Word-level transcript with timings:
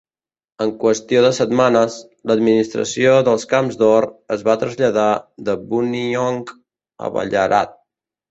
En 0.63 0.69
qüestió 0.83 1.19
de 1.25 1.29
setmanes, 1.39 1.97
l'administració 2.31 3.11
dels 3.27 3.45
camps 3.51 3.77
d'or 3.83 4.07
es 4.37 4.45
va 4.49 4.57
traslladar 4.63 5.05
de 5.51 5.57
Buninyong 5.73 6.41
a 7.09 7.13
Ballarat. 7.19 7.77